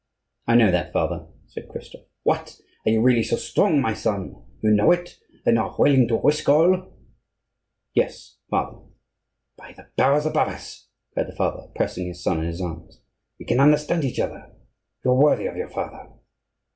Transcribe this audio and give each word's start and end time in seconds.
"I 0.47 0.55
know 0.55 0.71
that, 0.71 0.91
father," 0.93 1.27
said 1.45 1.69
Christophe. 1.69 2.07
"What! 2.23 2.59
are 2.87 2.89
you 2.89 3.03
really 3.03 3.21
so 3.21 3.35
strong, 3.35 3.79
my 3.79 3.93
son? 3.93 4.35
You 4.63 4.71
know 4.71 4.91
it, 4.91 5.19
and 5.45 5.59
are 5.59 5.75
willing 5.77 6.07
to 6.07 6.19
risk 6.23 6.49
all?" 6.49 6.93
"Yes, 7.93 8.37
father." 8.49 8.79
"By 9.57 9.73
the 9.73 9.89
powers 9.97 10.25
above 10.25 10.47
us!" 10.47 10.87
cried 11.13 11.27
the 11.27 11.35
father, 11.35 11.67
pressing 11.75 12.07
his 12.07 12.23
son 12.23 12.39
in 12.39 12.47
his 12.47 12.61
arms, 12.61 12.99
"we 13.37 13.45
can 13.45 13.59
understand 13.59 14.03
each 14.03 14.19
other; 14.19 14.51
you 15.05 15.11
are 15.11 15.21
worthy 15.21 15.45
of 15.45 15.55
your 15.55 15.69
father. 15.69 16.11